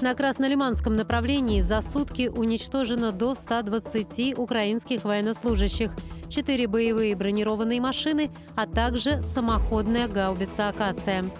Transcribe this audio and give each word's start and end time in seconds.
На 0.00 0.14
Краснолиманском 0.14 0.96
направлении 0.96 1.60
за 1.60 1.82
сутки 1.82 2.28
уничтожено 2.34 3.12
до 3.12 3.34
120 3.34 4.38
украинских 4.38 5.04
военнослужащих, 5.04 5.92
4 6.30 6.66
боевые 6.68 7.14
бронированные 7.14 7.82
машины, 7.82 8.30
а 8.56 8.66
также 8.66 9.20
самоходная 9.20 10.08
гаубица 10.08 10.68
«Акация». 10.68 11.30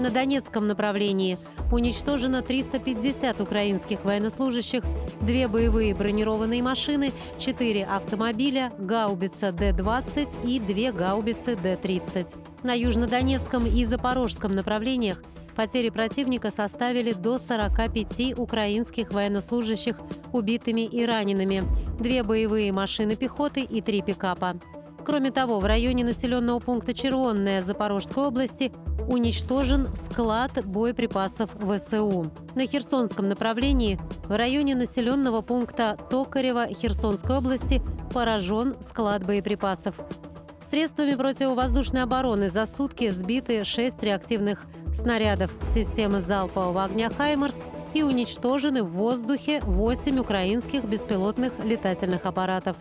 На 0.00 0.10
Донецком 0.10 0.66
направлении 0.66 1.38
уничтожено 1.70 2.42
350 2.42 3.40
украинских 3.40 4.04
военнослужащих, 4.04 4.82
две 5.20 5.46
боевые 5.46 5.94
бронированные 5.94 6.64
машины, 6.64 7.12
четыре 7.38 7.84
автомобиля, 7.84 8.72
гаубица 8.78 9.52
Д-20 9.52 10.48
и 10.48 10.58
две 10.58 10.90
гаубицы 10.90 11.54
Д-30. 11.54 12.34
На 12.64 12.72
Южнодонецком 12.72 13.66
и 13.66 13.84
Запорожском 13.84 14.54
направлениях 14.54 15.22
Потери 15.60 15.90
противника 15.90 16.50
составили 16.50 17.12
до 17.12 17.38
45 17.38 18.38
украинских 18.38 19.12
военнослужащих 19.12 20.00
убитыми 20.32 20.86
и 20.86 21.04
ранеными, 21.04 21.64
две 21.98 22.22
боевые 22.22 22.72
машины 22.72 23.14
пехоты 23.14 23.60
и 23.60 23.82
три 23.82 24.00
пикапа. 24.00 24.54
Кроме 25.04 25.30
того, 25.30 25.60
в 25.60 25.66
районе 25.66 26.02
населенного 26.02 26.60
пункта 26.60 26.94
Червонная 26.94 27.62
Запорожской 27.62 28.24
области 28.24 28.72
уничтожен 29.06 29.94
склад 29.98 30.64
боеприпасов 30.64 31.50
ВСУ. 31.50 32.32
На 32.54 32.66
Херсонском 32.66 33.28
направлении 33.28 34.00
в 34.24 34.34
районе 34.34 34.74
населенного 34.74 35.42
пункта 35.42 35.98
Токарева 36.08 36.68
Херсонской 36.68 37.36
области 37.36 37.82
поражен 38.14 38.76
склад 38.80 39.26
боеприпасов. 39.26 39.96
Средствами 40.70 41.16
противовоздушной 41.16 42.04
обороны 42.04 42.48
за 42.48 42.64
сутки 42.64 43.10
сбиты 43.10 43.64
шесть 43.64 44.04
реактивных 44.04 44.66
снарядов 44.94 45.50
системы 45.74 46.20
залпового 46.20 46.84
огня 46.84 47.10
«Хаймерс» 47.10 47.64
и 47.92 48.04
уничтожены 48.04 48.84
в 48.84 48.90
воздухе 48.90 49.58
8 49.64 50.20
украинских 50.20 50.84
беспилотных 50.84 51.54
летательных 51.64 52.24
аппаратов. 52.24 52.76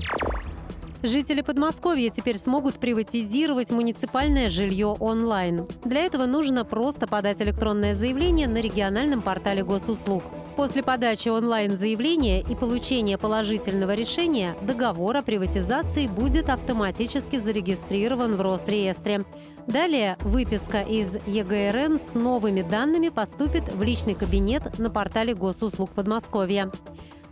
Жители 1.04 1.42
Подмосковья 1.42 2.10
теперь 2.10 2.38
смогут 2.38 2.76
приватизировать 2.76 3.72
муниципальное 3.72 4.50
жилье 4.50 4.88
онлайн. 4.88 5.68
Для 5.84 6.06
этого 6.06 6.26
нужно 6.26 6.64
просто 6.64 7.08
подать 7.08 7.42
электронное 7.42 7.94
заявление 7.94 8.48
на 8.48 8.62
региональном 8.62 9.22
портале 9.22 9.66
госуслуг. 9.66 10.24
После 10.56 10.82
подачи 10.82 11.28
онлайн-заявления 11.28 12.40
и 12.40 12.56
получения 12.56 13.18
положительного 13.18 13.96
решения 13.96 14.56
договор 14.62 15.18
о 15.18 15.24
приватизации 15.24 16.08
будет 16.08 16.48
автоматически 16.48 17.42
зарегистрирован 17.42 18.38
в 18.38 18.42
Росреестре. 18.42 19.26
Далее 19.68 20.16
выписка 20.22 20.82
из 20.84 21.16
ЕГРН 21.26 22.00
с 22.00 22.14
новыми 22.14 22.62
данными 22.62 23.10
поступит 23.10 23.74
в 23.74 23.84
личный 23.84 24.14
кабинет 24.14 24.80
на 24.80 24.90
портале 24.90 25.34
госуслуг 25.34 25.90
Подмосковья. 25.92 26.72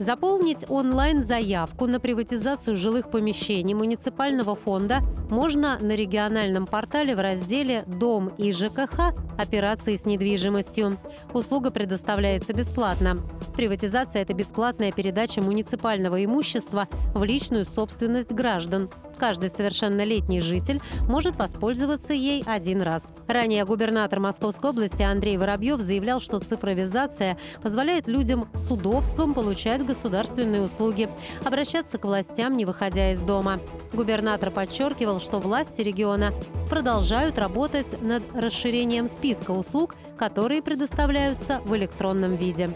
Заполнить 0.01 0.65
онлайн-заявку 0.67 1.85
на 1.85 1.99
приватизацию 1.99 2.75
жилых 2.75 3.11
помещений 3.11 3.75
муниципального 3.75 4.55
фонда 4.55 5.01
можно 5.29 5.77
на 5.79 5.95
региональном 5.95 6.65
портале 6.65 7.15
в 7.15 7.19
разделе 7.19 7.83
«Дом 7.85 8.29
и 8.39 8.51
ЖКХ. 8.51 9.13
Операции 9.37 9.97
с 9.97 10.05
недвижимостью». 10.05 10.97
Услуга 11.35 11.69
предоставляется 11.69 12.51
бесплатно. 12.51 13.19
Приватизация– 13.55 14.21
это 14.23 14.33
бесплатная 14.33 14.91
передача 14.91 15.39
муниципального 15.39 16.25
имущества 16.25 16.87
в 17.13 17.23
личную 17.23 17.67
собственность 17.67 18.31
граждан– 18.31 18.89
каждый 19.21 19.51
совершеннолетний 19.51 20.41
житель 20.41 20.81
может 21.07 21.35
воспользоваться 21.35 22.11
ей 22.11 22.43
один 22.47 22.81
раз. 22.81 23.13
Ранее 23.27 23.65
губернатор 23.65 24.19
Московской 24.19 24.71
области 24.71 25.03
Андрей 25.03 25.37
Воробьев 25.37 25.79
заявлял, 25.79 26.19
что 26.19 26.39
цифровизация 26.39 27.37
позволяет 27.61 28.07
людям 28.07 28.49
с 28.55 28.71
удобством 28.71 29.35
получать 29.35 29.85
государственные 29.85 30.63
услуги, 30.63 31.07
обращаться 31.45 31.99
к 31.99 32.05
властям, 32.05 32.57
не 32.57 32.65
выходя 32.65 33.11
из 33.11 33.21
дома. 33.21 33.59
Губернатор 33.93 34.49
подчеркивал, 34.49 35.19
что 35.19 35.37
власти 35.37 35.81
региона 35.81 36.33
продолжают 36.67 37.37
работать 37.37 38.01
над 38.01 38.23
расширением 38.35 39.07
списка 39.07 39.51
услуг, 39.51 39.97
которые 40.17 40.63
предоставляются 40.63 41.59
в 41.63 41.75
электронном 41.75 42.35
виде. 42.37 42.73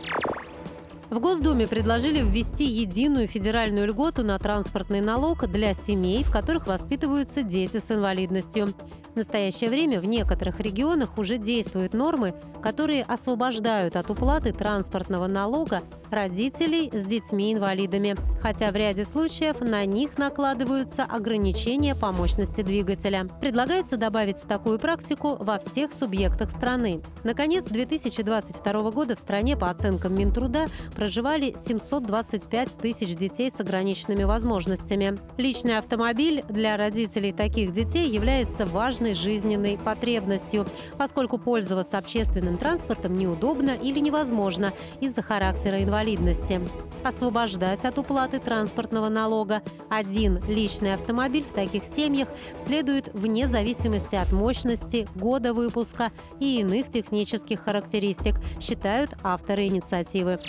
В 1.12 1.20
Госдуме 1.20 1.68
предложили 1.68 2.20
ввести 2.20 2.66
единую 2.66 3.28
федеральную 3.28 3.88
льготу 3.88 4.24
на 4.24 4.40
транспортный 4.40 5.02
налог 5.02 5.48
для 5.48 5.76
семей, 5.76 6.24
в 6.24 6.32
которых 6.32 6.66
воспитываются 6.66 7.44
дети 7.44 7.80
с 7.80 7.92
инвалидностью. 7.92 8.74
В 9.14 9.16
настоящее 9.16 9.70
время 9.70 10.00
в 10.00 10.06
некоторых 10.06 10.60
регионах 10.60 11.20
уже 11.20 11.38
действуют 11.38 11.94
нормы, 11.94 12.34
которые 12.62 13.03
освобождают 13.03 13.96
от 13.96 14.09
уплаты 14.09 14.52
транспортного 14.52 15.28
налога 15.28 15.84
родителей 16.16 16.90
с 16.94 17.03
детьми-инвалидами, 17.06 18.16
хотя 18.41 18.72
в 18.72 18.76
ряде 18.76 19.06
случаев 19.06 19.59
на 19.59 19.84
них 19.85 20.17
накладываются 20.17 21.03
ограничения 21.03 21.94
по 21.94 22.12
мощности 22.14 22.62
двигателя. 22.62 23.28
Предлагается 23.41 23.97
добавить 23.97 24.41
такую 24.44 24.79
практику 24.79 25.35
во 25.35 25.59
всех 25.59 25.91
субъектах 25.94 26.52
страны. 26.52 27.02
Наконец, 27.23 27.66
2022 27.66 28.91
года 28.91 29.16
в 29.17 29.20
стране, 29.20 29.58
по 29.58 29.70
оценкам 29.70 30.16
Минтруда, 30.16 30.67
проживали 30.96 31.53
725 31.58 32.78
тысяч 32.78 33.16
детей 33.16 33.52
с 33.52 33.59
ограниченными 33.59 34.23
возможностями. 34.23 35.17
Личный 35.38 35.78
автомобиль 35.78 36.44
для 36.47 36.78
родителей 36.78 37.34
таких 37.34 37.73
детей 37.73 38.09
является 38.09 38.66
важной 38.66 39.16
жизненной 39.16 39.78
потребностью, 39.78 40.66
поскольку 40.97 41.38
пользоваться 41.38 41.97
общественным 41.97 42.58
транспортом 42.58 43.17
неудобно 43.17 43.72
или 43.72 44.00
невозможно 44.00 44.72
из-за 45.02 45.22
характера 45.22 45.84
инвалидности 45.84 46.04
инвалидности. 46.05 46.61
Освобождать 47.03 47.84
от 47.84 47.97
уплаты 47.97 48.40
транспортного 48.40 49.09
налога 49.09 49.61
один 49.90 50.43
личный 50.47 50.93
автомобиль 50.93 51.43
в 51.43 51.53
таких 51.53 51.84
семьях 51.84 52.29
следует 52.57 53.13
вне 53.13 53.47
зависимости 53.47 54.16
от 54.16 54.31
мощности, 54.31 55.07
года 55.16 55.53
выпуска 55.53 56.11
и 56.40 56.61
иных 56.61 56.90
технических 56.90 57.61
характеристик, 57.61 58.35
считают 58.59 59.11
авторы 59.23 59.67
инициативы. 59.67 60.40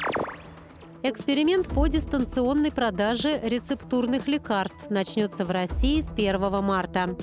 Эксперимент 1.03 1.69
по 1.69 1.87
дистанционной 1.87 2.73
продаже 2.73 3.39
рецептурных 3.43 4.27
лекарств 4.27 4.91
начнется 4.91 5.45
в 5.45 5.51
России 5.51 6.01
с 6.01 6.13
1 6.13 6.41
марта. 6.65 7.17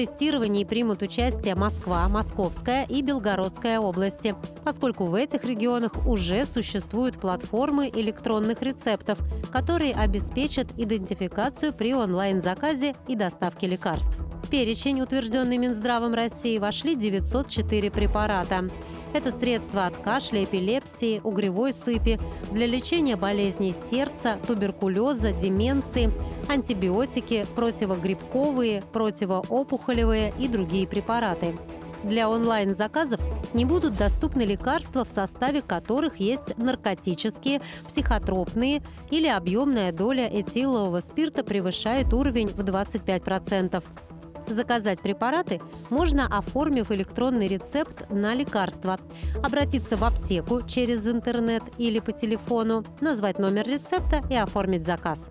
Тестировании 0.00 0.64
примут 0.64 1.02
участие 1.02 1.54
Москва, 1.54 2.08
Московская 2.08 2.86
и 2.88 3.02
Белгородская 3.02 3.78
области, 3.78 4.34
поскольку 4.64 5.04
в 5.04 5.14
этих 5.14 5.44
регионах 5.44 5.92
уже 6.06 6.46
существуют 6.46 7.20
платформы 7.20 7.90
электронных 7.94 8.62
рецептов, 8.62 9.18
которые 9.52 9.92
обеспечат 9.92 10.68
идентификацию 10.78 11.74
при 11.74 11.92
онлайн-заказе 11.92 12.94
и 13.08 13.14
доставке 13.14 13.66
лекарств. 13.66 14.16
В 14.42 14.48
перечень, 14.48 15.02
утвержденный 15.02 15.58
Минздравом 15.58 16.14
России, 16.14 16.56
вошли 16.56 16.94
904 16.94 17.90
препарата. 17.90 18.70
Это 19.12 19.32
средства 19.32 19.86
от 19.86 19.96
кашля, 19.96 20.44
эпилепсии, 20.44 21.20
угревой 21.24 21.74
сыпи, 21.74 22.20
для 22.52 22.66
лечения 22.66 23.16
болезней 23.16 23.74
сердца, 23.74 24.38
туберкулеза, 24.46 25.32
деменции, 25.32 26.12
антибиотики, 26.48 27.46
противогрибковые, 27.56 28.82
противоопухолевые 28.92 30.32
и 30.38 30.48
другие 30.48 30.86
препараты. 30.86 31.56
Для 32.02 32.30
онлайн-заказов 32.30 33.20
не 33.52 33.64
будут 33.64 33.96
доступны 33.96 34.42
лекарства, 34.42 35.04
в 35.04 35.08
составе 35.08 35.60
которых 35.60 36.16
есть 36.16 36.56
наркотические, 36.56 37.60
психотропные 37.86 38.82
или 39.10 39.28
объемная 39.28 39.92
доля 39.92 40.26
этилового 40.26 41.00
спирта 41.00 41.44
превышает 41.44 42.14
уровень 42.14 42.48
в 42.48 42.60
25%. 42.60 43.82
Заказать 44.50 45.00
препараты 45.00 45.60
можно, 45.90 46.26
оформив 46.26 46.90
электронный 46.90 47.46
рецепт 47.46 48.10
на 48.10 48.34
лекарство, 48.34 48.98
обратиться 49.44 49.96
в 49.96 50.02
аптеку 50.02 50.62
через 50.62 51.06
интернет 51.06 51.62
или 51.78 52.00
по 52.00 52.10
телефону, 52.10 52.84
назвать 53.00 53.38
номер 53.38 53.68
рецепта 53.68 54.22
и 54.28 54.34
оформить 54.34 54.84
заказ. 54.84 55.30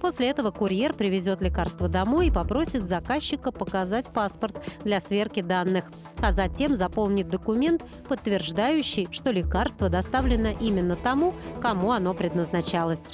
После 0.00 0.30
этого 0.30 0.52
курьер 0.52 0.94
привезет 0.94 1.42
лекарство 1.42 1.88
домой 1.88 2.28
и 2.28 2.30
попросит 2.30 2.88
заказчика 2.88 3.50
показать 3.50 4.08
паспорт 4.08 4.64
для 4.84 5.00
сверки 5.00 5.40
данных, 5.40 5.90
а 6.22 6.32
затем 6.32 6.76
заполнит 6.76 7.28
документ, 7.28 7.82
подтверждающий, 8.08 9.08
что 9.10 9.32
лекарство 9.32 9.88
доставлено 9.88 10.50
именно 10.60 10.94
тому, 10.94 11.34
кому 11.60 11.90
оно 11.90 12.14
предназначалось. 12.14 13.08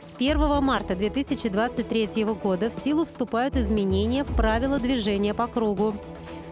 С 0.00 0.14
1 0.14 0.62
марта 0.62 0.96
2023 0.96 2.24
года 2.24 2.70
в 2.70 2.74
силу 2.74 3.04
вступают 3.04 3.54
изменения 3.56 4.24
в 4.24 4.34
правила 4.34 4.78
движения 4.78 5.34
по 5.34 5.46
кругу. 5.46 5.94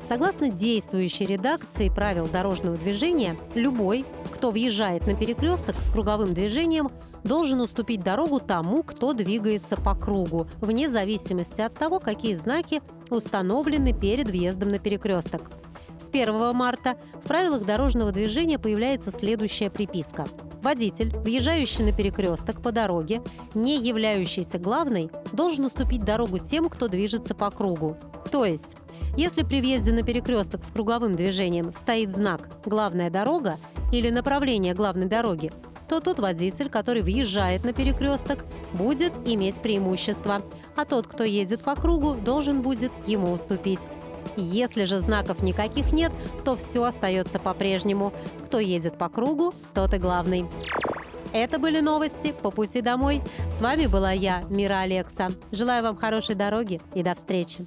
Согласно 0.06 0.50
действующей 0.50 1.24
редакции 1.24 1.88
правил 1.88 2.28
дорожного 2.28 2.76
движения, 2.76 3.38
любой, 3.54 4.04
кто 4.30 4.50
въезжает 4.50 5.06
на 5.06 5.14
перекресток 5.14 5.76
с 5.76 5.90
круговым 5.90 6.34
движением, 6.34 6.90
должен 7.24 7.60
уступить 7.60 8.02
дорогу 8.02 8.38
тому, 8.38 8.82
кто 8.82 9.14
двигается 9.14 9.76
по 9.76 9.94
кругу, 9.94 10.46
вне 10.60 10.90
зависимости 10.90 11.62
от 11.62 11.74
того, 11.74 12.00
какие 12.00 12.34
знаки 12.34 12.82
установлены 13.08 13.94
перед 13.94 14.28
въездом 14.28 14.68
на 14.70 14.78
перекресток. 14.78 15.50
С 15.98 16.08
1 16.10 16.54
марта 16.54 16.96
в 17.24 17.26
правилах 17.26 17.64
дорожного 17.64 18.12
движения 18.12 18.58
появляется 18.58 19.10
следующая 19.10 19.70
приписка. 19.70 20.26
Водитель, 20.62 21.16
въезжающий 21.16 21.84
на 21.84 21.92
перекресток 21.92 22.62
по 22.62 22.72
дороге, 22.72 23.22
не 23.54 23.78
являющийся 23.78 24.58
главной, 24.58 25.10
должен 25.32 25.64
уступить 25.64 26.02
дорогу 26.02 26.38
тем, 26.38 26.68
кто 26.68 26.88
движется 26.88 27.34
по 27.34 27.50
кругу. 27.50 27.96
То 28.30 28.44
есть, 28.44 28.76
если 29.16 29.42
при 29.42 29.60
въезде 29.60 29.92
на 29.92 30.02
перекресток 30.02 30.64
с 30.64 30.70
круговым 30.70 31.14
движением 31.14 31.72
стоит 31.72 32.12
знак 32.12 32.48
«Главная 32.64 33.10
дорога» 33.10 33.56
или 33.92 34.10
«Направление 34.10 34.74
главной 34.74 35.06
дороги», 35.06 35.52
то 35.88 36.00
тот 36.00 36.18
водитель, 36.18 36.68
который 36.68 37.02
въезжает 37.02 37.64
на 37.64 37.72
перекресток, 37.72 38.44
будет 38.74 39.12
иметь 39.24 39.62
преимущество, 39.62 40.42
а 40.76 40.84
тот, 40.84 41.06
кто 41.06 41.24
едет 41.24 41.62
по 41.62 41.74
кругу, 41.74 42.14
должен 42.14 42.62
будет 42.62 42.92
ему 43.06 43.32
уступить. 43.32 43.80
Если 44.36 44.84
же 44.84 45.00
знаков 45.00 45.42
никаких 45.42 45.92
нет, 45.92 46.12
то 46.44 46.56
все 46.56 46.84
остается 46.84 47.38
по-прежнему. 47.38 48.12
Кто 48.44 48.58
едет 48.58 48.98
по 48.98 49.08
кругу, 49.08 49.52
тот 49.74 49.94
и 49.94 49.98
главный. 49.98 50.46
Это 51.32 51.58
были 51.58 51.80
новости 51.80 52.32
по 52.32 52.50
пути 52.50 52.80
домой. 52.80 53.20
С 53.50 53.60
вами 53.60 53.86
была 53.86 54.12
я, 54.12 54.44
Мира 54.48 54.80
Алекса. 54.80 55.28
Желаю 55.52 55.82
вам 55.82 55.96
хорошей 55.96 56.34
дороги 56.34 56.80
и 56.94 57.02
до 57.02 57.14
встречи. 57.14 57.66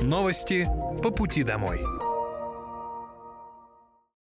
Новости 0.00 0.68
по 1.02 1.10
пути 1.10 1.42
домой. 1.42 1.99